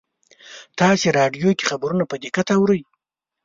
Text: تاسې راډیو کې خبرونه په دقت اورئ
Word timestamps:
تاسې 0.79 1.07
راډیو 1.19 1.49
کې 1.57 1.67
خبرونه 1.69 2.03
په 2.07 2.15
دقت 2.23 2.47
اورئ 2.55 2.81